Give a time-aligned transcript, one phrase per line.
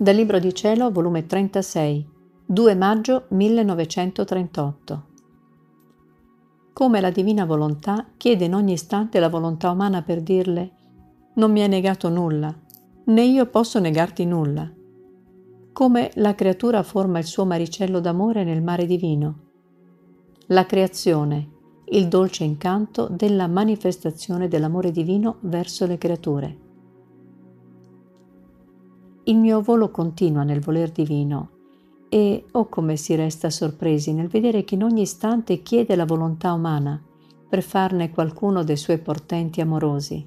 [0.00, 2.08] Dal Libro di Cielo, volume 36,
[2.46, 5.06] 2 maggio 1938.
[6.72, 10.70] Come la divina volontà chiede in ogni istante la volontà umana per dirle
[11.34, 12.56] non mi hai negato nulla,
[13.06, 14.70] né io posso negarti nulla.
[15.72, 19.38] Come la creatura forma il suo maricello d'amore nel mare divino.
[20.46, 21.48] La creazione,
[21.86, 26.66] il dolce incanto della manifestazione dell'amore divino verso le creature.
[29.28, 31.50] Il mio volo continua nel voler divino
[32.08, 36.54] e oh come si resta sorpresi nel vedere che in ogni istante chiede la volontà
[36.54, 36.98] umana
[37.46, 40.26] per farne qualcuno dei suoi portenti amorosi.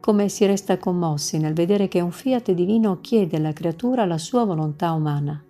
[0.00, 4.44] Come si resta commossi nel vedere che un fiat divino chiede alla creatura la sua
[4.44, 5.40] volontà umana.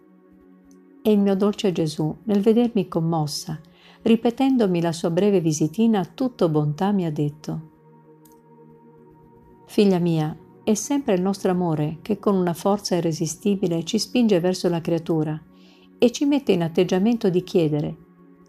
[1.01, 3.59] E il mio dolce Gesù, nel vedermi commossa,
[4.03, 7.75] ripetendomi la sua breve visitina, tutto bontà mi ha detto,
[9.67, 14.69] Figlia mia, è sempre il nostro amore che con una forza irresistibile ci spinge verso
[14.69, 15.41] la creatura
[15.97, 17.97] e ci mette in atteggiamento di chiedere,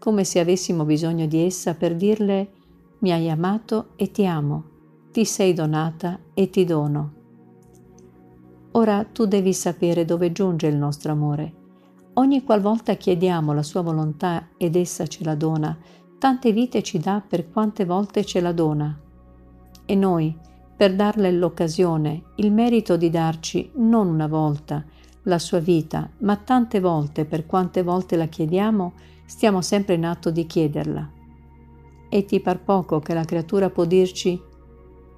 [0.00, 2.50] come se avessimo bisogno di essa per dirle
[2.98, 4.64] mi hai amato e ti amo,
[5.12, 7.12] ti sei donata e ti dono.
[8.72, 11.52] Ora tu devi sapere dove giunge il nostro amore.
[12.14, 15.78] Ogni qualvolta chiediamo la sua volontà ed essa ce la dona,
[16.18, 19.00] tante vite ci dà per quante volte ce la dona.
[19.86, 20.36] E noi,
[20.78, 24.84] per darle l'occasione, il merito di darci non una volta
[25.22, 28.92] la sua vita, ma tante volte per quante volte la chiediamo,
[29.26, 31.10] stiamo sempre in atto di chiederla.
[32.08, 34.40] E ti par poco che la creatura può dirci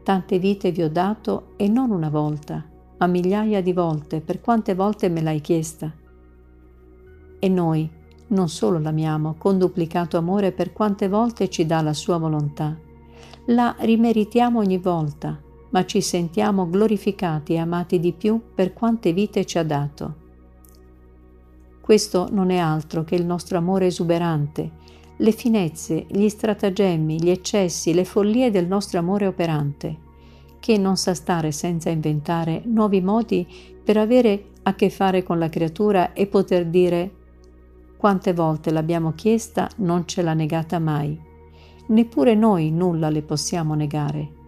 [0.03, 2.65] tante vite vi ho dato e non una volta,
[2.97, 5.93] ma migliaia di volte, per quante volte me l'hai chiesta.
[7.39, 7.87] E noi
[8.29, 12.75] non solo l'amiamo con duplicato amore per quante volte ci dà la sua volontà,
[13.49, 19.45] la rimeritiamo ogni volta ma ci sentiamo glorificati e amati di più per quante vite
[19.45, 20.15] ci ha dato.
[21.81, 24.71] Questo non è altro che il nostro amore esuberante,
[25.17, 29.99] le finezze, gli stratagemmi, gli eccessi, le follie del nostro amore operante,
[30.61, 33.47] che non sa stare senza inventare nuovi modi
[33.83, 37.19] per avere a che fare con la creatura e poter dire
[37.97, 41.19] quante volte l'abbiamo chiesta non ce l'ha negata mai.
[41.89, 44.40] Neppure noi nulla le possiamo negare.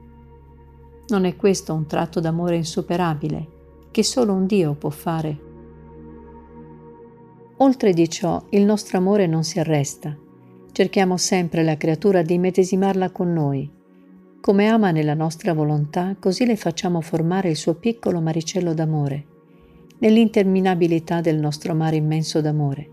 [1.13, 3.47] Non è questo un tratto d'amore insuperabile
[3.91, 5.39] che solo un Dio può fare?
[7.59, 10.17] Oltre di ciò, il nostro amore non si arresta.
[10.73, 13.71] Cerchiamo sempre la creatura di medesimarla con noi.
[14.41, 19.27] Come ama nella nostra volontà, così le facciamo formare il suo piccolo maricello d'amore,
[19.99, 22.91] nell'interminabilità del nostro mare immenso d'amore.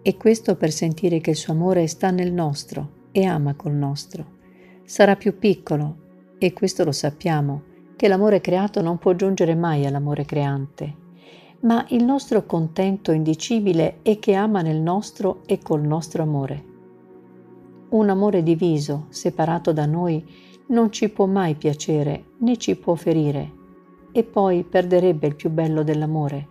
[0.00, 4.24] E questo per sentire che il suo amore sta nel nostro e ama col nostro.
[4.84, 6.04] Sarà più piccolo,
[6.38, 7.62] e questo lo sappiamo,
[7.96, 11.04] che l'amore creato non può giungere mai all'amore creante,
[11.60, 16.74] ma il nostro contento indicibile è che ama nel nostro e col nostro amore.
[17.88, 20.22] Un amore diviso, separato da noi,
[20.68, 23.52] non ci può mai piacere né ci può ferire,
[24.12, 26.48] e poi perderebbe il più bello dell'amore.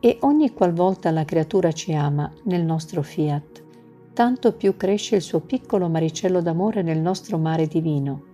[0.00, 3.64] E ogni qualvolta la creatura ci ama nel nostro fiat,
[4.12, 8.25] tanto più cresce il suo piccolo maricello d'amore nel nostro mare divino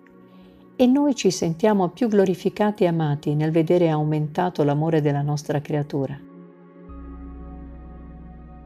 [0.77, 6.19] e noi ci sentiamo più glorificati e amati nel vedere aumentato l'amore della nostra creatura.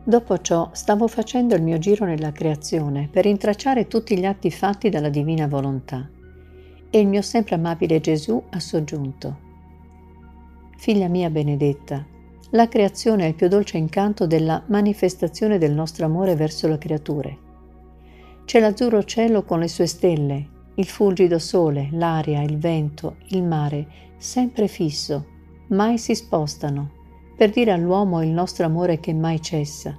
[0.08, 4.88] Dopo ciò stavo facendo il mio giro nella creazione per intracciare tutti gli atti fatti
[4.88, 6.08] dalla divina volontà
[6.90, 9.44] e il mio sempre amabile Gesù ha soggiunto.
[10.76, 12.06] Figlia mia benedetta,
[12.50, 17.38] la creazione è il più dolce incanto della manifestazione del nostro amore verso le creature.
[18.44, 23.86] C'è l'azzurro cielo con le sue stelle, il fulgido sole, l'aria, il vento, il mare,
[24.16, 25.26] sempre fisso,
[25.68, 26.90] mai si spostano,
[27.36, 29.96] per dire all'uomo il nostro amore che mai cessa.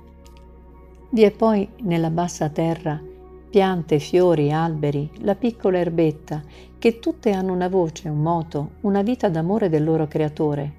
[1.09, 3.01] Vi è poi nella bassa terra
[3.49, 6.43] piante, fiori, alberi, la piccola erbetta,
[6.77, 10.71] che tutte hanno una voce, un moto, una vita d'amore del loro creatore,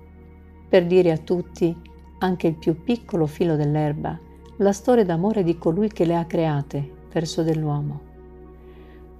[0.69, 1.75] per dire a tutti,
[2.19, 4.19] anche il più piccolo filo dell'erba,
[4.59, 8.08] la storia d'amore di colui che le ha create verso dell'uomo.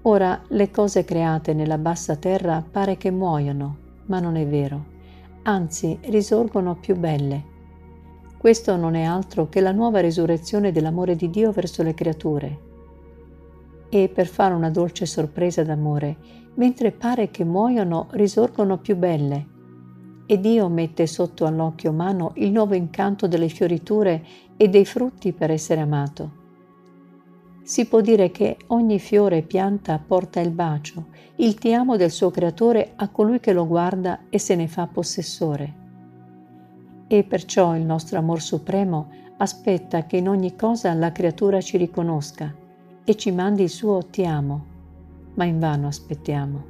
[0.03, 4.85] Ora le cose create nella bassa terra pare che muoiono, ma non è vero,
[5.43, 7.57] anzi risorgono più belle.
[8.39, 12.59] Questo non è altro che la nuova risurrezione dell'amore di Dio verso le creature.
[13.89, 16.17] E per fare una dolce sorpresa d'amore,
[16.55, 19.47] mentre pare che muoiono, risorgono più belle.
[20.27, 24.25] E Dio mette sotto all'occhio umano il nuovo incanto delle fioriture
[24.57, 26.38] e dei frutti per essere amato
[27.69, 32.11] si può dire che ogni fiore e pianta porta il bacio, il ti amo del
[32.11, 35.75] suo creatore a colui che lo guarda e se ne fa possessore.
[37.07, 42.55] E perciò il nostro amor supremo aspetta che in ogni cosa la creatura ci riconosca
[43.05, 44.65] e ci mandi il suo ti amo,
[45.35, 46.65] ma invano aspettiamo.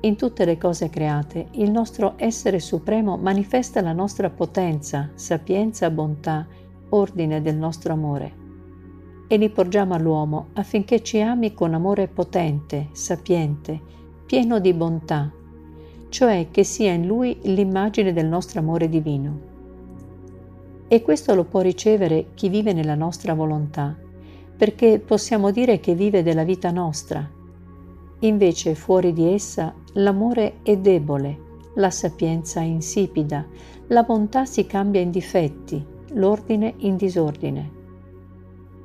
[0.00, 6.44] In tutte le cose create, il nostro essere supremo manifesta la nostra potenza, sapienza, bontà,
[6.88, 8.37] ordine del nostro amore.
[9.28, 13.80] E li porgiamo all'uomo affinché ci ami con amore potente, sapiente,
[14.26, 15.30] pieno di bontà,
[16.08, 19.40] cioè che sia in lui l'immagine del nostro amore divino.
[20.88, 23.96] E questo lo può ricevere chi vive nella nostra volontà,
[24.56, 27.36] perché possiamo dire che vive della vita nostra,
[28.20, 33.46] Invece fuori di essa l'amore è debole, la sapienza è insipida,
[33.88, 35.84] la bontà si cambia in difetti,
[36.14, 37.76] l'ordine in disordine.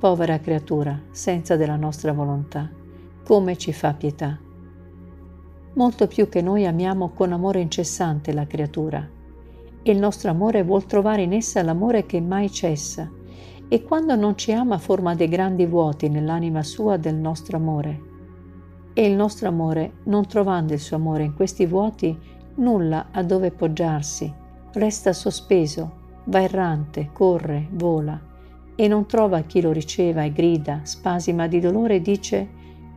[0.04, 2.68] Povera creatura, senza della nostra volontà,
[3.24, 4.38] come ci fa pietà.
[5.76, 9.08] Molto più che noi amiamo con amore incessante la creatura,
[9.82, 13.10] e il nostro amore vuol trovare in essa l'amore che mai cessa,
[13.66, 18.02] e quando non ci ama forma dei grandi vuoti nell'anima sua del nostro amore.
[18.92, 22.14] E il nostro amore, non trovando il suo amore in questi vuoti,
[22.56, 24.30] nulla a dove poggiarsi,
[24.74, 25.92] resta sospeso,
[26.24, 28.32] va errante, corre, vola,
[28.76, 32.48] e non trova chi lo riceva e grida, spasima di dolore e dice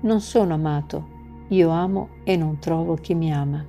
[0.02, 1.08] non sono amato,
[1.50, 3.66] io amo e non trovo chi mi ama.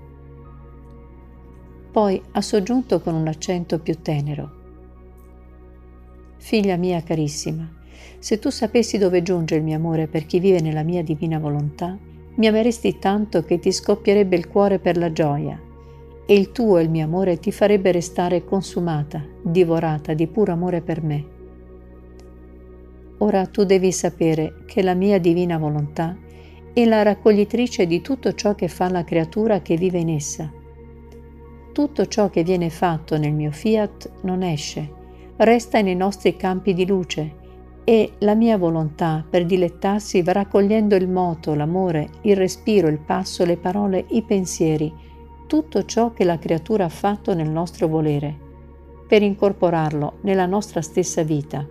[1.90, 4.56] Poi ha soggiunto con un accento più tenero.
[6.36, 7.68] Figlia mia carissima,
[8.18, 11.96] se tu sapessi dove giunge il mio amore per chi vive nella mia divina volontà,
[12.34, 15.60] mi ameresti tanto che ti scoppierebbe il cuore per la gioia
[16.26, 20.82] e il tuo e il mio amore ti farebbe restare consumata, divorata di puro amore
[20.82, 21.37] per me.
[23.18, 26.16] Ora tu devi sapere che la mia divina volontà
[26.72, 30.52] è la raccoglitrice di tutto ciò che fa la creatura che vive in essa.
[31.72, 34.88] Tutto ciò che viene fatto nel mio fiat non esce,
[35.36, 37.34] resta nei nostri campi di luce
[37.82, 43.44] e la mia volontà per dilettarsi va raccogliendo il moto, l'amore, il respiro, il passo,
[43.44, 44.92] le parole, i pensieri,
[45.46, 48.36] tutto ciò che la creatura ha fatto nel nostro volere,
[49.08, 51.66] per incorporarlo nella nostra stessa vita.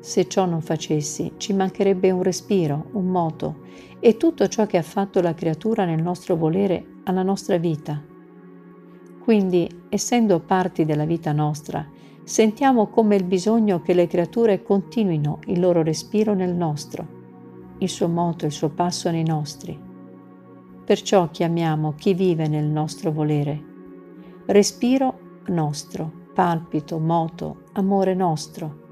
[0.00, 3.68] Se ciò non facessi, ci mancherebbe un respiro, un moto
[4.00, 8.02] e tutto ciò che ha fatto la creatura nel nostro volere alla nostra vita.
[9.22, 11.86] Quindi, essendo parti della vita nostra,
[12.24, 17.06] sentiamo come il bisogno che le creature continuino il loro respiro nel nostro,
[17.78, 19.78] il suo moto, il suo passo nei nostri.
[20.82, 23.62] Perciò chiamiamo chi vive nel nostro volere.
[24.46, 25.18] Respiro
[25.48, 28.88] nostro, palpito, moto, amore nostro.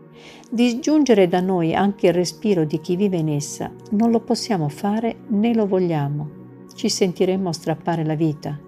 [0.51, 5.17] Disgiungere da noi anche il respiro di chi vive in essa non lo possiamo fare
[5.29, 6.31] né lo vogliamo.
[6.75, 8.59] Ci sentiremmo strappare la vita.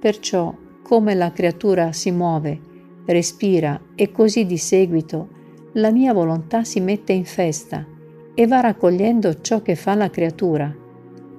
[0.00, 2.68] Perciò, come la creatura si muove
[3.12, 5.28] respira e così di seguito
[5.72, 7.86] la mia volontà si mette in festa
[8.34, 10.74] e va raccogliendo ciò che fa la creatura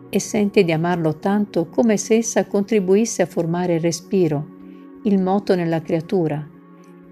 [0.09, 4.47] e sente di amarlo tanto come se essa contribuisse a formare il respiro,
[5.03, 6.47] il moto nella creatura,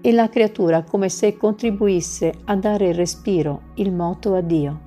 [0.00, 4.80] e la creatura come se contribuisse a dare il respiro, il moto a Dio.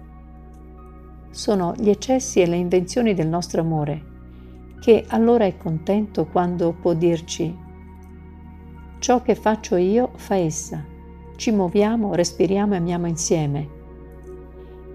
[1.30, 4.10] Sono gli eccessi e le invenzioni del nostro amore,
[4.80, 7.56] che allora è contento quando può dirci
[9.00, 10.84] Ciò che faccio io fa essa.
[11.36, 13.70] Ci muoviamo, respiriamo e amiamo insieme.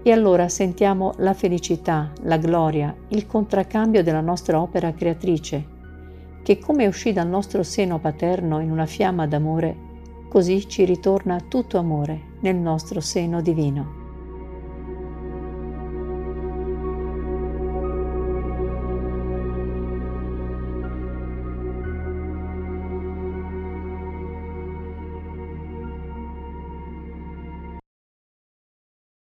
[0.01, 5.65] E allora sentiamo la felicità, la gloria, il contraccambio della nostra opera creatrice,
[6.41, 9.86] che come uscì dal nostro seno paterno in una fiamma d'amore,
[10.27, 13.96] così ci ritorna tutto amore nel nostro seno divino.